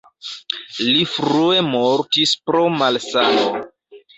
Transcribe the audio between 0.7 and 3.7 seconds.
Li frue mortis pro malsano.